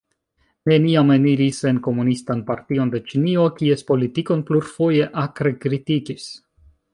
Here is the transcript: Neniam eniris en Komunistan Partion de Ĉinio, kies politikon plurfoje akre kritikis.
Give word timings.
Neniam 0.69 1.11
eniris 1.15 1.59
en 1.71 1.81
Komunistan 1.87 2.41
Partion 2.47 2.93
de 2.95 3.01
Ĉinio, 3.11 3.45
kies 3.59 3.85
politikon 3.93 4.43
plurfoje 4.49 5.11
akre 5.27 5.53
kritikis. 5.67 6.27